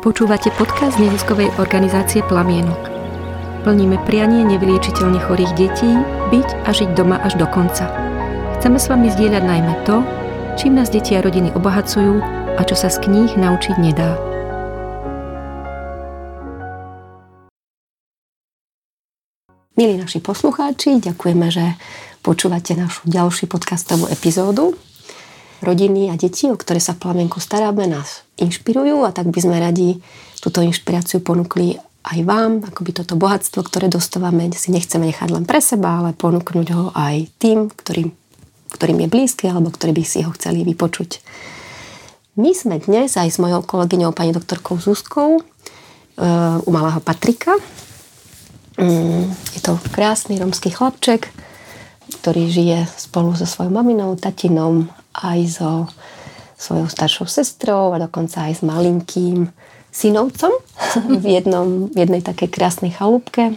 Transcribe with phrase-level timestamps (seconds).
[0.00, 2.88] Počúvate podcast neziskovej organizácie Plamienok.
[3.68, 5.92] Plníme prianie nevyliečiteľne chorých detí
[6.32, 7.84] byť a žiť doma až do konca.
[8.56, 10.00] Chceme s vami zdieľať najmä to,
[10.56, 12.16] čím nás deti a rodiny obohacujú
[12.56, 14.16] a čo sa z kníh naučiť nedá.
[19.76, 21.76] Milí naši poslucháči, ďakujeme, že
[22.24, 24.80] počúvate našu ďalšiu podcastovú epizódu
[25.60, 29.56] rodiny a deti, o ktoré sa v plamienku staráme, nás inšpirujú a tak by sme
[29.60, 30.00] radi
[30.40, 35.60] túto inšpiráciu ponúkli aj vám, akoby toto bohatstvo, ktoré dostávame, si nechceme nechať len pre
[35.60, 38.08] seba, ale ponúknuť ho aj tým, ktorým,
[38.72, 41.20] ktorým je blízky alebo ktorí by si ho chceli vypočuť.
[42.40, 45.42] My sme dnes aj s mojou kolegyňou pani doktorkou Zuzkou e,
[46.64, 47.52] u malého Patrika.
[48.80, 51.28] Mm, je to krásny romský chlapček,
[52.22, 54.88] ktorý žije spolu so svojou maminou, tatinom
[55.22, 55.70] aj so
[56.60, 59.48] svojou staršou sestrou a dokonca aj s malinkým
[59.88, 60.52] synovcom
[61.22, 63.56] v, jednom, v jednej takej krásnej chalúbke,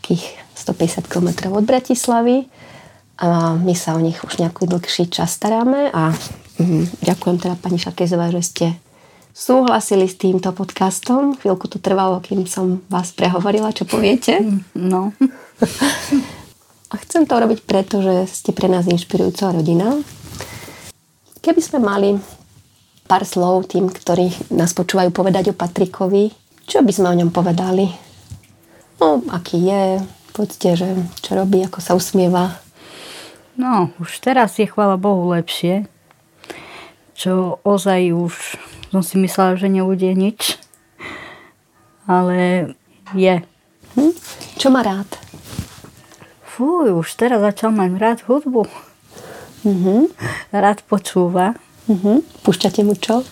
[0.00, 0.26] takých
[0.58, 2.50] 150 km od Bratislavy.
[3.20, 6.16] A my sa o nich už nejaký dlhší čas staráme a
[6.56, 8.66] mm, ďakujem teda pani Šakezová, že ste
[9.36, 11.36] súhlasili s týmto podcastom.
[11.36, 14.40] Chvíľku to trvalo, kým som vás prehovorila, čo poviete.
[14.72, 15.12] No.
[16.90, 20.00] A chcem to robiť preto, že ste pre nás inšpirujúca rodina
[21.40, 22.20] Keby sme mali
[23.08, 26.28] pár slov tým, ktorí nás počúvajú povedať o Patrikovi,
[26.68, 27.88] čo by sme o ňom povedali?
[29.00, 30.04] No, aký je,
[30.36, 30.92] povedzte, že
[31.24, 32.60] čo robí, ako sa usmieva.
[33.56, 35.88] No, už teraz je, chvála Bohu, lepšie.
[37.16, 38.60] Čo ozaj už
[38.92, 40.60] som si myslela, že nebude nič.
[42.04, 42.72] Ale
[43.16, 43.40] je.
[43.96, 44.12] Hm?
[44.60, 45.08] Čo má rád?
[46.44, 48.89] Fú, už teraz začal mať rád hudbu.
[49.66, 50.08] Uh-huh.
[50.54, 51.56] Rád počúva.
[51.88, 52.24] Uh-huh.
[52.46, 53.26] Púšťate mu čo?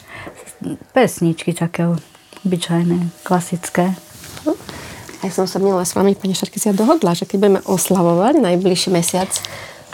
[0.92, 1.88] Pesničky také
[2.44, 3.94] obyčajné, klasické.
[4.44, 4.56] Uh-huh.
[5.24, 8.94] Ja som sa minula s vami, pani Šarky, si dohodla, že keď budeme oslavovať najbližší
[8.94, 9.30] mesiac,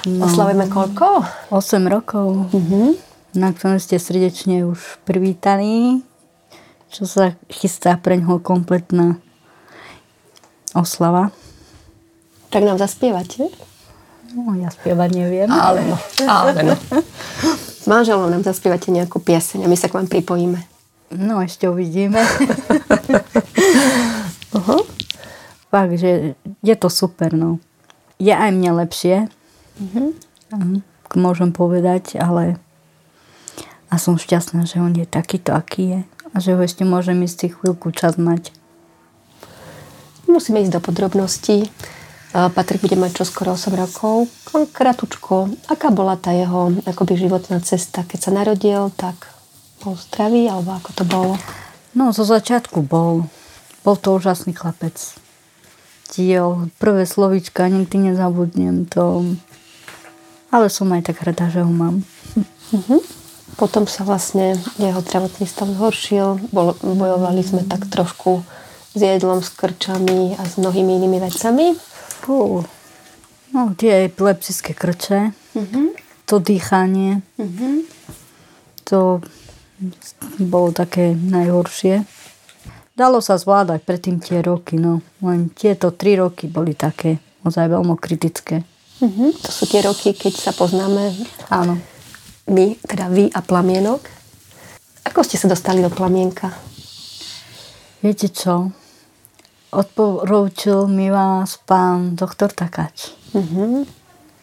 [0.05, 1.25] no, oslavujeme koľko?
[1.49, 2.53] 8 rokov.
[2.53, 2.99] Uh-huh.
[3.35, 6.05] Na ktorom ste srdečne už privítaní.
[6.95, 9.19] Čo sa chystá pre ňoho kompletná
[10.75, 11.35] oslava.
[12.55, 13.51] Tak nám zaspievate?
[14.33, 15.49] No, ja spievať neviem.
[15.53, 16.75] Ale no, ale no.
[17.85, 20.57] S manželom nám zaspievate nejakú pieseň a my sa k vám pripojíme.
[21.13, 22.17] No, ešte uvidíme.
[24.57, 24.83] uh-huh.
[25.69, 26.33] Fakt, že
[26.65, 27.61] je to super, no.
[28.17, 29.29] Je aj mne lepšie.
[29.77, 30.17] Uh-huh.
[30.49, 30.81] Uh-huh.
[31.13, 32.57] Môžem povedať, ale
[33.95, 36.01] a som šťastná, že on je takýto, aký je.
[36.35, 38.51] A že ho ešte môžem ísť chvíľku čas mať.
[40.27, 41.71] Musíme ísť do podrobností.
[42.35, 44.27] Patrik bude mať čoskoro 8 rokov.
[44.75, 48.03] Kratučko, aká bola tá jeho akoby životná cesta?
[48.03, 49.31] Keď sa narodil, tak
[49.79, 51.35] bol zdravý, alebo ako to bolo?
[51.95, 53.31] No, zo začiatku bol.
[53.87, 54.99] Bol to úžasný chlapec.
[56.11, 59.39] Tiel, prvé slovička, nikdy nezabudnem to.
[60.51, 62.03] Ale som aj tak rada, že ho mám.
[62.75, 62.99] Uh-huh.
[63.55, 66.51] Potom sa vlastne jeho zdravotný stav zhoršil.
[66.51, 68.43] Bol, bojovali sme tak trošku
[68.91, 71.94] s jedlom, s krčami a s mnohými inými vecami.
[72.25, 72.65] Fú.
[73.53, 75.93] No, tie epileptické krče, uh-huh.
[76.25, 77.85] to dýchanie, uh-huh.
[78.89, 79.21] to
[80.41, 82.09] bolo také najhoršie.
[82.97, 85.05] Dalo sa zvládať predtým tie roky, no.
[85.21, 88.65] Len tieto tri roky boli také ozaj veľmi kritické.
[89.05, 89.31] Uh-huh.
[89.45, 91.13] To sú tie roky, keď sa poznáme.
[91.53, 91.77] Áno.
[92.49, 94.01] My, teda vy a plamienok.
[95.05, 96.49] Ako ste sa dostali do plamienka?
[98.01, 98.73] Viete čo?
[99.75, 103.11] Odporúčil mi vás pán doktor Takáč.
[103.35, 103.83] Uh-huh.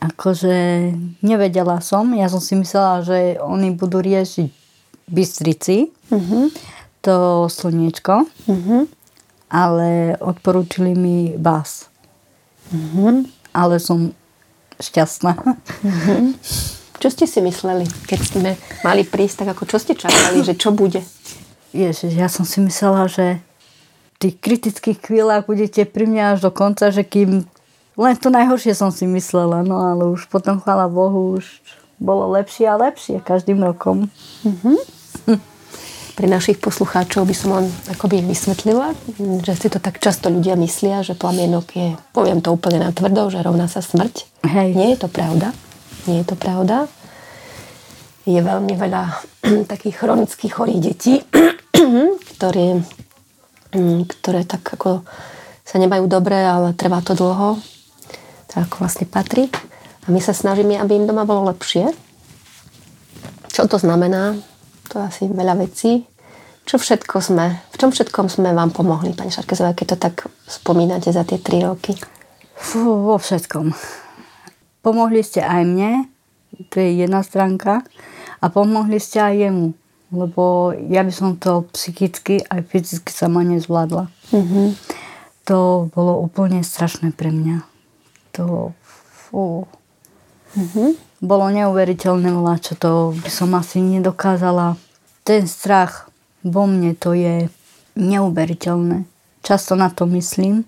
[0.03, 0.91] Akože
[1.23, 4.49] nevedela som, ja som si myslela, že oni budú riešiť
[5.11, 6.51] Bystrici, uh-huh.
[6.99, 8.87] to slniečko, uh-huh.
[9.47, 11.87] ale odporúčili mi vás.
[12.75, 13.23] Uh-huh.
[13.55, 14.11] Ale som
[14.79, 15.33] šťastná.
[15.35, 16.35] Uh-huh.
[17.01, 18.51] Čo ste si mysleli, keď sme
[18.85, 21.01] mali prísť, tak ako čo ste čakali, že čo bude?
[21.71, 23.39] Ježiš, ja som si myslela, že
[24.21, 27.49] tých kritických chvíľach budete pri mňa až do konca, že kým
[27.99, 31.59] len to najhoršie som si myslela, no ale už potom, chvála Bohu, už
[31.99, 34.07] bolo lepšie a lepšie každým rokom.
[34.47, 34.77] Mm-hmm.
[36.11, 38.95] Pre našich poslucháčov by som len akoby vysvetlila,
[39.43, 43.31] že si to tak často ľudia myslia, že plamienok je, poviem to úplne na tvrdo,
[43.31, 44.45] že rovná sa smrť.
[44.47, 44.75] Hej.
[44.75, 45.55] Nie je to pravda.
[46.09, 46.87] Nie je to pravda.
[48.25, 49.03] Je veľmi veľa
[49.71, 51.21] takých chronických chorých detí,
[52.37, 53.00] ktorí Mm,
[54.07, 55.03] ktoré tak ako
[55.63, 57.55] sa nemajú dobre, ale trvá to dlho.
[58.51, 59.47] Tak ako vlastne patrí.
[60.03, 61.93] A my sa snažíme, aby im doma bolo lepšie.
[63.51, 64.35] Čo to znamená?
[64.91, 66.03] To je asi veľa vecí.
[66.67, 70.15] Čo všetko sme, v čom všetkom sme vám pomohli, pani Šarkezová, keď to tak
[70.45, 71.97] spomínate za tie tri roky?
[72.53, 73.73] Fú, vo všetkom.
[74.85, 76.05] Pomohli ste aj mne,
[76.69, 77.81] to je jedna stránka,
[78.41, 79.65] a pomohli ste aj jemu,
[80.11, 84.11] lebo ja by som to psychicky aj fyzicky sama nezvládla.
[84.35, 84.67] Mm-hmm.
[85.47, 87.63] To bolo úplne strašné pre mňa.
[88.37, 88.75] To,
[89.09, 89.65] fú.
[90.53, 90.89] Mm-hmm.
[91.23, 92.29] Bolo neuveriteľné,
[92.59, 94.75] čo to by som asi nedokázala.
[95.23, 96.11] Ten strach
[96.43, 97.47] vo mne to je
[97.95, 99.07] neuveriteľné.
[99.41, 100.67] Často na to myslím.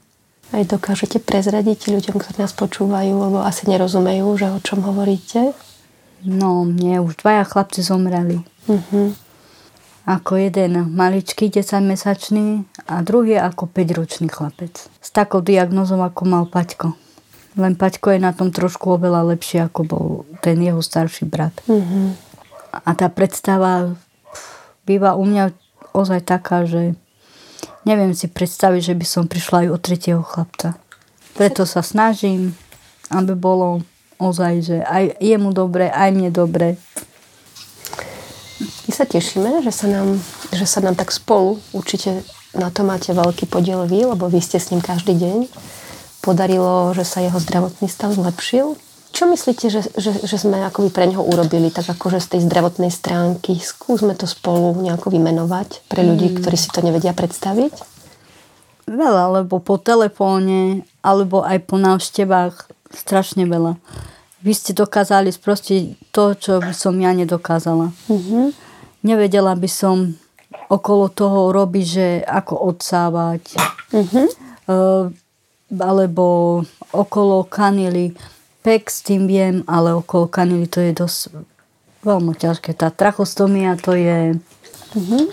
[0.53, 5.57] Aj dokážete prezradiť ľuďom, ktorí nás počúvajú, lebo asi nerozumejú, že o čom hovoríte?
[6.23, 8.45] No, mne už dvaja chlapci zomreli.
[8.69, 9.17] Uh-huh.
[10.03, 14.91] Ako jeden maličký 10-mesačný a druhý ako 5-ročný chlapec.
[14.99, 16.91] S takou diagnozou, ako mal Paťko.
[17.55, 20.07] Len Paťko je na tom trošku oveľa lepšie, ako bol
[20.43, 21.55] ten jeho starší brat.
[21.71, 22.11] Uh-huh.
[22.73, 23.95] A tá predstava
[24.83, 25.55] býva u mňa
[25.95, 26.97] ozaj taká, že
[27.87, 30.75] neviem si predstaviť, že by som prišla aj o tretieho chlapca.
[31.37, 32.57] Preto sa snažím,
[33.07, 33.85] aby bolo
[34.17, 36.75] ozaj, že aj jemu dobre, aj mne dobre.
[38.93, 40.21] Sa tešíme, že sa nám,
[40.53, 42.21] že sa nám tak spolu určite
[42.53, 45.49] na to máte veľký podiel vy, lebo vy ste s ním každý deň.
[46.21, 48.77] Podarilo, že sa jeho zdravotný stav zlepšil
[49.13, 52.89] čo myslíte, že, že, že sme akoby pre neho urobili, tak akože z tej zdravotnej
[52.89, 53.61] stránky?
[53.61, 56.35] Skúsme to spolu nejako vymenovať pre ľudí, mm.
[56.41, 57.77] ktorí si to nevedia predstaviť.
[58.89, 63.77] Veľa, lebo po telefóne, alebo aj po návštevách strašne veľa.
[64.41, 67.93] Vy ste dokázali sprostiť to, čo by som ja nedokázala.
[68.09, 68.45] Mm-hmm.
[69.03, 70.15] Nevedela by som
[70.71, 73.59] okolo toho robiť, že ako odsávať.
[73.91, 74.27] Mm-hmm.
[74.63, 75.11] Uh,
[75.73, 76.61] alebo
[76.93, 78.13] okolo kanily
[78.63, 81.35] pek s tým viem, ale okolo kanily to je dosť
[82.07, 82.71] veľmi ťažké.
[82.77, 84.39] Tá trachostomia to je...
[84.93, 85.25] Uh-huh.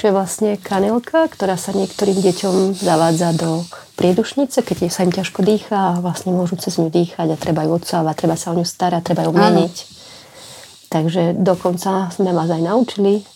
[0.00, 3.62] Čo je vlastne kanilka, ktorá sa niektorým deťom zavádza do
[3.94, 7.78] priedušnice, keď sa im ťažko dýcha a vlastne môžu cez ňu dýchať a treba ju
[7.78, 9.74] odsávať, treba sa o ňu starať, treba ju meniť.
[10.94, 13.26] Takže dokonca sme vás aj naučili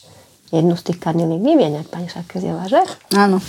[0.54, 2.78] jednu z tých kaniliek vymieňať, pani Šarkezieva, že?
[3.18, 3.42] Áno.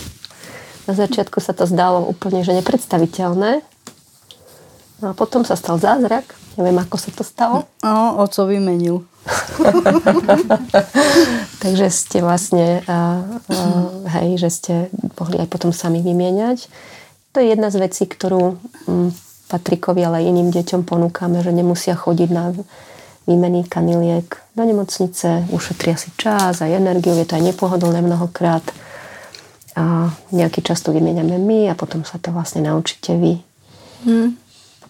[0.89, 3.61] Na začiatku sa to zdalo úplne že nepredstaviteľné,
[4.99, 6.35] No a potom sa stal zázrak.
[6.59, 7.63] Neviem, ako sa to stalo.
[7.79, 9.07] No, oco vymenil.
[11.63, 14.73] Takže ste vlastne, uh, uh, hej, že ste
[15.15, 16.67] mohli aj potom sami vymieňať.
[17.31, 19.07] To je jedna z vecí, ktorú um,
[19.47, 22.51] Patrikovi, ale aj iným deťom ponúkame, že nemusia chodiť na
[23.27, 24.25] výmeny kaniliek
[24.55, 28.63] do nemocnice, ušetria si čas a energiu, je to aj nepohodlné mnohokrát.
[29.77, 33.39] A nejaký čas to vymieňame my a potom sa to vlastne naučíte vy.
[34.03, 34.35] Hmm.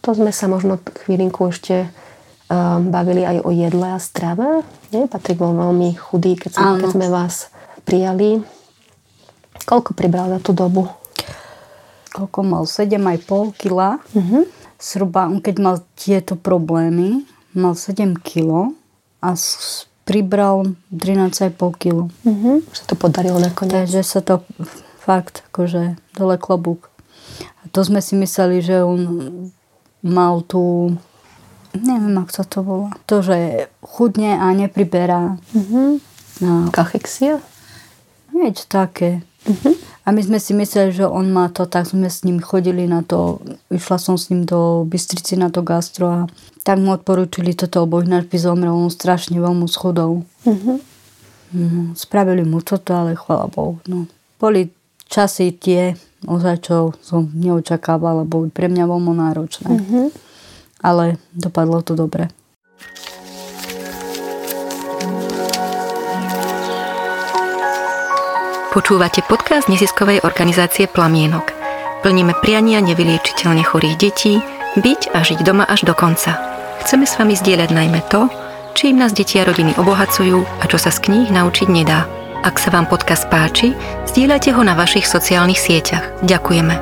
[0.01, 1.91] To sme sa možno chvílinku ešte
[2.49, 4.63] um, bavili aj o jedle a strave.
[4.95, 5.05] Nie?
[5.05, 7.51] Patrik bol veľmi chudý, keď, sme, keď sme vás
[7.83, 8.41] prijali.
[9.67, 10.87] Koľko pribral za tú dobu?
[12.15, 12.63] Koľko mal?
[12.65, 14.01] 7,5 kg.
[14.01, 14.43] Uh-huh.
[14.79, 18.73] Sruba, keď mal tieto problémy, mal 7 kg
[19.21, 19.35] a
[20.05, 22.09] pribral 13,5 kg.
[22.09, 22.65] Uh-huh.
[22.73, 23.85] Sa to podarilo nakoniec.
[23.85, 24.41] Takže sa to
[24.97, 26.89] fakt, akože dole klobúk.
[27.61, 29.51] A to sme si mysleli, že on
[30.01, 30.93] mal tu
[31.75, 32.89] neviem, ako sa to volá.
[33.05, 35.37] To, že chudne a nepriberá.
[35.53, 35.89] Mm-hmm.
[36.41, 36.53] No.
[36.73, 37.43] Kachexia?
[38.33, 39.21] Niečo také.
[39.45, 39.75] Mm-hmm.
[40.05, 43.05] A my sme si mysleli, že on má to, tak sme s ním chodili na
[43.05, 43.37] to,
[43.69, 46.21] išla som s ním do Bystrici na to gastro a
[46.69, 50.21] tak mu odporúčili toto, lebo ináč by zomrel, on strašne veľmi schodou.
[50.45, 50.77] Mm-hmm.
[51.57, 53.81] No, spravili mu toto, ale chvala Bohu.
[53.89, 54.05] No.
[54.37, 54.69] Boli
[55.09, 55.97] časy tie,
[56.29, 59.69] ozaj čo som neočakávala, boli pre mňa veľmi náročné.
[59.81, 60.07] Mm-hmm.
[60.85, 62.29] Ale dopadlo to dobre.
[68.69, 71.49] Počúvate podcast neziskovej organizácie Plamienok.
[72.05, 74.37] Plníme priania nevyliečiteľne chorých detí,
[74.77, 76.58] byť a žiť doma až do konca.
[76.79, 78.31] Chceme s vami zdieľať najmä to,
[78.71, 82.07] čím nás deti a rodiny obohacujú a čo sa z kníh naučiť nedá.
[82.39, 83.75] Ak sa vám podcast páči,
[84.07, 86.23] zdieľajte ho na vašich sociálnych sieťach.
[86.23, 86.75] Ďakujeme.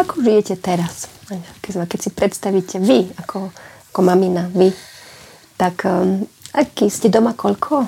[0.00, 1.12] Ako žijete teraz?
[1.60, 3.52] Keď si predstavíte vy, ako,
[3.92, 4.72] ako mamina, vy,
[5.60, 6.24] tak um,
[6.56, 7.84] aký ste doma koľko?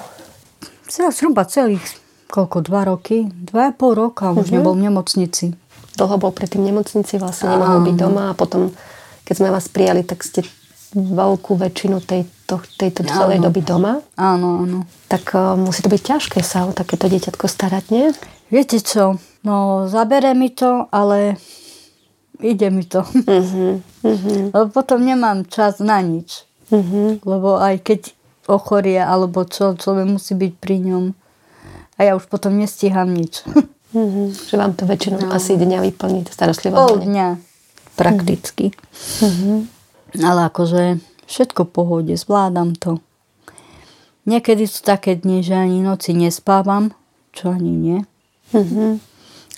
[0.84, 1.84] Celá zhruba celých
[2.28, 3.28] koľko, dva roky?
[3.32, 4.60] Dva a pol roka už uh-huh.
[4.60, 5.56] nebol v nemocnici.
[5.98, 8.70] Dlho bol predtým v nemocnici, vlastne nemohol byť doma a potom,
[9.26, 10.46] keď sme vás prijali, tak ste
[10.94, 14.00] veľkú väčšinu tejto, tejto celej doby doma.
[14.16, 14.78] Áno, áno.
[15.10, 18.08] Tak uh, musí to byť ťažké sa o takéto dieťatko starať, nie?
[18.48, 21.36] Viete čo, no zabere mi to, ale
[22.40, 23.04] ide mi to.
[23.04, 24.42] Uh-huh, uh-huh.
[24.54, 26.48] Lebo potom nemám čas na nič.
[26.72, 27.24] Mm-hmm.
[27.24, 28.00] Lebo aj keď
[28.48, 31.04] ochorie alebo čo, človek musí byť pri ňom.
[31.98, 33.44] A ja už potom nestíham nič.
[33.96, 34.26] Mm-hmm.
[34.36, 35.32] Že vám to väčšinou no.
[35.32, 36.80] asi dňa vyplní starostlivosť.
[36.80, 37.26] Pol dňa
[37.96, 38.76] prakticky.
[39.24, 39.58] Mm-hmm.
[40.24, 43.00] Ale akože všetko v pohode, zvládam to.
[44.28, 46.92] Niekedy sú také dni, že ani noci nespávam,
[47.32, 47.98] čo ani nie.
[48.52, 48.92] Mm-hmm.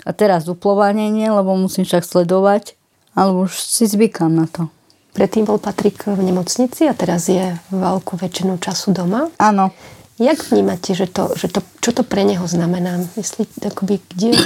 [0.07, 2.79] A teraz uplovanie nie, lebo musím však sledovať,
[3.19, 4.71] ale už si zvykám na to.
[5.11, 9.27] Predtým bol Patrik v nemocnici a teraz je veľkú väčšinu času doma.
[9.43, 9.75] Áno.
[10.21, 13.01] Jak vnímate, že to, že to, čo to pre neho znamená?
[13.17, 14.37] Myslí, akoby, kde,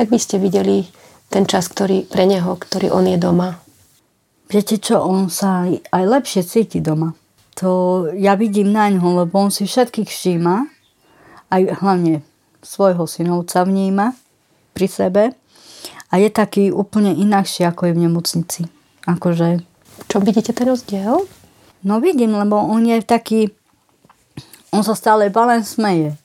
[0.00, 0.88] jak by ste videli
[1.28, 3.60] ten čas, ktorý pre neho, ktorý on je doma?
[4.48, 7.12] Viete čo, on sa aj lepšie cíti doma
[7.58, 10.56] to ja vidím na ňo, lebo on si všetkých všíma,
[11.50, 12.22] aj hlavne
[12.62, 14.14] svojho synovca vníma
[14.78, 15.22] pri sebe
[16.06, 18.62] a je taký úplne inakší, ako je v nemocnici.
[19.10, 19.66] Akože...
[20.06, 21.26] Čo vidíte ten rozdiel?
[21.82, 23.50] No vidím, lebo on je taký,
[24.72, 26.16] on sa stále balen smeje.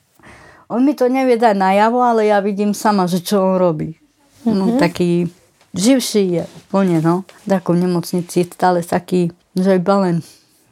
[0.68, 3.96] On mi to nevie dať najavo, ale ja vidím sama, že čo on robí.
[4.44, 4.56] Mm-hmm.
[4.56, 5.28] No, taký
[5.76, 7.28] živší je úplne, no.
[7.44, 10.24] Tako v nemocnici stále taký, že je balen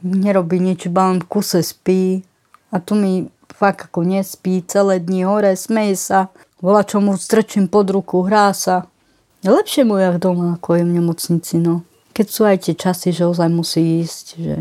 [0.02, 2.24] nerobí nič, iba len v kuse spí.
[2.72, 7.68] A tu mi fakt ako nespí celé dni hore, smeje sa, volá čo mu strčím
[7.68, 8.88] pod ruku, hrá sa.
[9.44, 11.86] Lepšie mu jak doma, ako je v nemocnici, no.
[12.12, 14.54] Keď sú aj tie časy, že ozaj musí ísť, že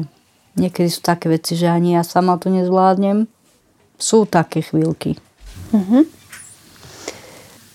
[0.55, 3.27] niekedy sú také veci, že ani ja sama to nezvládnem.
[4.01, 5.22] Sú také chvíľky.
[5.72, 6.03] Uh-huh.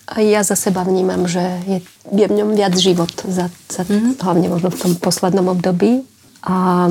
[0.06, 1.78] A ja za seba vnímam, že je,
[2.14, 4.18] je v ňom viac život, za, za, uh-huh.
[4.18, 6.06] hlavne možno v tom poslednom období
[6.46, 6.86] a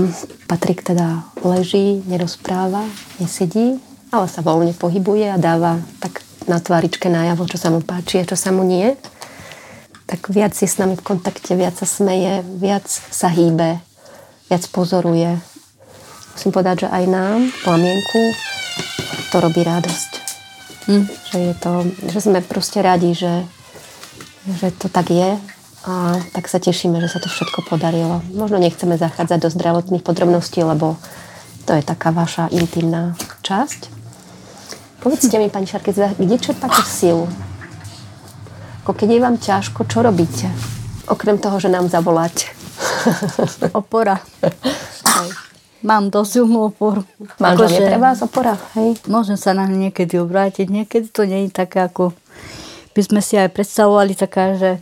[0.52, 2.84] Patrik teda leží, nerozpráva,
[3.24, 3.80] nesedí,
[4.12, 8.28] ale sa voľne pohybuje a dáva tak na tváričke najavo, čo sa mu páči a
[8.28, 8.94] čo sa mu nie.
[10.06, 13.82] Tak viac je s nami v kontakte, viac sa smeje, viac sa hýbe,
[14.52, 15.40] viac pozoruje.
[16.36, 18.22] Musím povedať, že aj nám, plamienku,
[19.32, 20.12] to robí radosť.
[20.92, 21.06] Hm.
[21.08, 21.72] Že, je to,
[22.12, 23.48] že sme proste radi, že,
[24.60, 25.40] že to tak je
[25.86, 28.20] a tak sa tešíme, že sa to všetko podarilo.
[28.34, 30.98] Možno nechceme zachádzať do zdravotných podrobností, lebo
[31.66, 33.90] to je taká vaša intimná časť.
[35.02, 37.30] Povedzte mi, pani Šarkec, kde čerpáte silu?
[38.86, 40.50] Ako keď je vám ťažko, čo robíte?
[41.06, 42.50] Okrem toho, že nám zavoláte.
[43.78, 44.18] Opora.
[45.86, 47.06] Mám dosť silnú oporu.
[47.38, 48.98] Manžel je pre vás opora, hej?
[49.06, 50.66] Môžem sa na niekedy obrátiť.
[50.66, 52.18] Niekedy to nie je také, ako
[52.98, 54.82] by sme si aj predstavovali, taká, že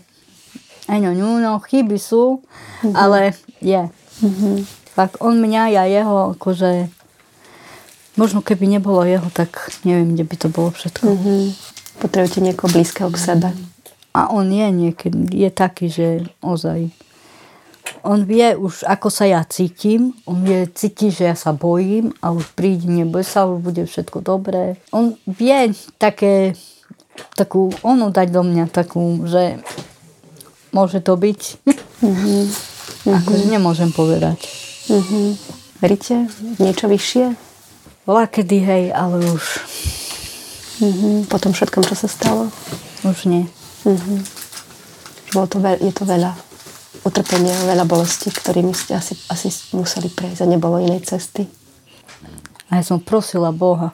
[0.84, 2.92] Eňo, ňuňo, chyby sú, mm-hmm.
[2.92, 3.32] ale
[3.64, 3.88] je.
[4.20, 4.56] Mm-hmm.
[5.00, 6.92] Tak on mňa, ja jeho, akože
[8.20, 11.08] možno keby nebolo jeho, tak neviem, kde by to bolo všetko.
[11.08, 11.42] Mm-hmm.
[12.04, 13.50] Potrebujete niekoho blízkeho k sebe.
[14.14, 16.08] A on je niekedy, je taký, že
[16.44, 16.92] ozaj
[18.04, 22.36] on vie už, ako sa ja cítim, on vie, cíti, že ja sa bojím a
[22.36, 24.76] už príde, neboj sa, už bude všetko dobré.
[24.92, 26.60] On vie také,
[27.40, 29.64] takú onu dať do mňa, takú, že
[30.76, 31.42] môže to byť.
[32.04, 32.44] Mm-hmm.
[33.08, 34.44] Akože nemôžem povedať.
[34.92, 35.28] Mm-hmm.
[35.80, 36.28] Veríte
[36.60, 37.36] niečo vyššie?
[38.04, 39.44] Bola kedy, hej, ale už...
[40.84, 41.32] Mm-hmm.
[41.32, 42.52] Po tom všetkom, čo sa stalo?
[43.08, 43.48] Už nie.
[43.88, 44.20] Mm-hmm.
[45.32, 46.53] Bolo to veľ, je to veľa
[47.04, 51.48] utrpenia, veľa bolesti, ktorými ste asi, asi museli prejsť a nebolo inej cesty.
[52.72, 53.92] A ja som prosila Boha.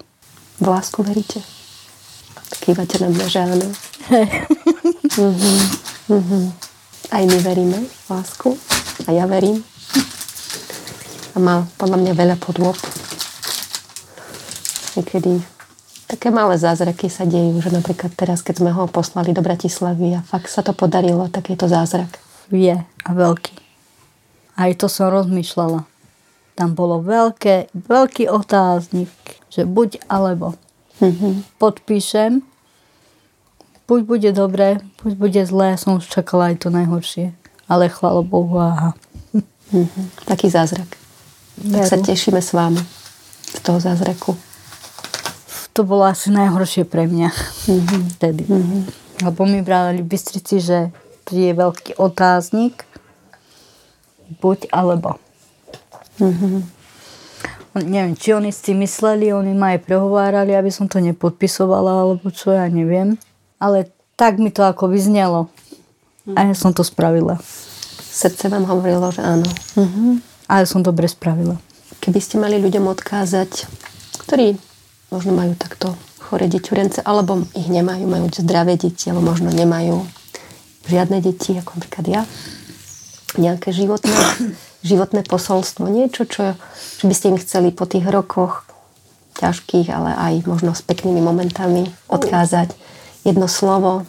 [0.61, 1.41] V lásku veríte?
[2.61, 3.67] Kývate na mňa, že áno.
[5.19, 5.59] mm-hmm.
[6.09, 6.43] Mm-hmm.
[7.09, 8.53] Aj my veríme v lásku.
[9.07, 9.65] A ja verím.
[11.33, 12.77] A má podľa mňa veľa podôb.
[14.95, 15.41] Niekedy
[16.09, 20.25] také malé zázraky sa dejú, že napríklad teraz, keď sme ho poslali do Bratislavy a
[20.25, 22.28] fakt sa to podarilo, tak je to zázrak.
[22.49, 23.55] Vie a veľký.
[24.59, 25.85] Aj to som rozmýšľala.
[26.57, 29.09] Tam bolo veľké, veľký otáznik,
[29.47, 30.59] že buď alebo.
[30.99, 31.55] Mm-hmm.
[31.55, 32.43] Podpíšem
[33.89, 35.73] buď bude dobré, buď bude zlé.
[35.81, 37.33] Som už čakala aj to najhoršie.
[37.65, 38.93] Ale chvála Bohu, aha.
[39.33, 40.05] Mm-hmm.
[40.29, 40.89] Taký zázrak.
[41.57, 41.81] Veru.
[41.81, 42.81] Tak sa tešíme s vámi
[43.49, 44.37] z toho zázraku.
[45.73, 48.01] To bolo asi najhoršie pre mňa mm-hmm.
[48.17, 48.43] vtedy.
[48.45, 48.81] Mm-hmm.
[49.25, 50.93] Lebo mi brali v Bystrici, že
[51.31, 52.85] je veľký otáznik
[54.41, 55.17] buď alebo.
[56.21, 56.61] Mm-hmm.
[57.85, 62.51] Neviem, či oni si mysleli, oni ma aj prehovárali, aby som to nepodpisovala, alebo čo,
[62.51, 63.15] ja neviem
[63.59, 65.51] ale tak mi to ako vyznelo.
[66.35, 67.37] A ja som to spravila.
[67.99, 69.47] Srdce vám hovorilo, že áno.
[69.75, 70.19] Uh-huh.
[70.47, 71.59] A ja som dobre spravila.
[71.99, 73.67] Keby ste mali ľuďom odkázať,
[74.27, 74.55] ktorí
[75.11, 80.05] možno majú takto chore deťurence, alebo ich nemajú, majú zdravé deti, alebo možno nemajú
[80.87, 82.21] žiadne deti, ako napríklad ja,
[83.35, 84.15] nejaké životné,
[84.87, 86.55] životné posolstvo, niečo, čo,
[86.97, 88.63] čo by ste im chceli po tých rokoch
[89.39, 92.75] ťažkých, ale aj možno s peknými momentami odkázať.
[93.23, 94.07] Jedno slovo,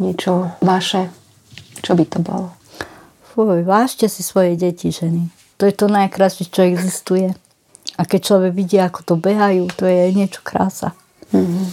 [0.00, 1.12] niečo vaše,
[1.84, 2.48] čo by to bolo?
[3.32, 5.28] Fuj, vážte si svoje deti, ženy.
[5.60, 7.28] To je to najkrásnejšie, čo existuje.
[8.00, 10.96] A keď človek vidí, ako to behajú, to je niečo krása.
[11.36, 11.66] Mm-hmm.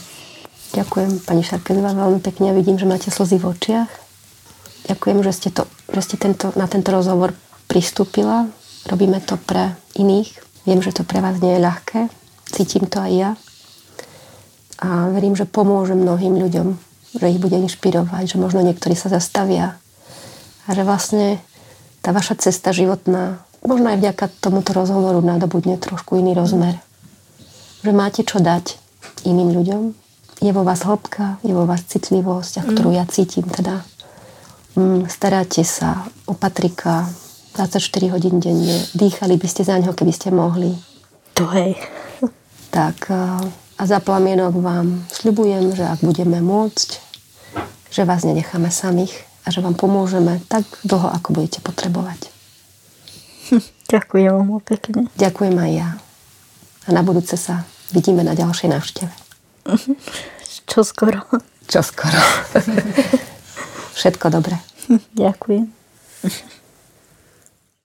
[0.76, 2.52] Ďakujem, pani Šarkezová, veľmi pekne.
[2.52, 4.07] Vidím, že máte slzy v očiach.
[4.88, 7.36] Ďakujem, že ste, to, že ste tento, na tento rozhovor
[7.68, 8.48] pristúpila.
[8.88, 10.40] Robíme to pre iných.
[10.64, 12.00] Viem, že to pre vás nie je ľahké.
[12.48, 13.32] Cítim to aj ja.
[14.80, 16.68] A verím, že pomôže mnohým ľuďom,
[17.20, 19.76] že ich bude inšpirovať, že možno niektorí sa zastavia.
[20.68, 21.44] A že vlastne
[22.00, 26.80] tá vaša cesta životná možno aj vďaka tomuto rozhovoru nadobudne trošku iný rozmer.
[27.84, 28.80] Že máte čo dať
[29.28, 29.82] iným ľuďom.
[30.40, 32.98] Je vo vás hĺbka, je vo vás citlivosť, a ktorú mm.
[33.02, 33.82] ja cítim teda.
[34.78, 37.10] Mm, staráte sa o Patrika
[37.58, 38.78] 24 hodín denne.
[38.94, 40.78] Dýchali by ste za ňo, keby ste mohli.
[41.34, 41.74] To hej.
[42.70, 43.10] Tak
[43.78, 46.90] a za plamienok vám sľubujem, že ak budeme môcť,
[47.90, 52.30] že vás nenecháme samých a že vám pomôžeme tak dlho, ako budete potrebovať.
[53.94, 55.10] Ďakujem vám pekne.
[55.18, 55.90] Ďakujem aj ja.
[56.86, 59.14] A na budúce sa vidíme na ďalšej návšteve.
[60.70, 61.26] Čo skoro.
[61.66, 62.22] Čo skoro.
[63.98, 64.62] Všetko dobré.
[65.18, 65.66] Ďakujem.